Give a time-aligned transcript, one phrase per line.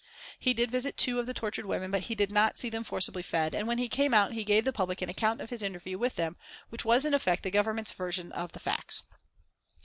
[0.39, 3.21] He did visit two of the tortured women, but he did not see them forcibly
[3.21, 5.99] fed, and when he came out he gave the public an account of his interview
[5.99, 6.37] with them
[6.69, 9.03] which was in effect the Government's version of the facts.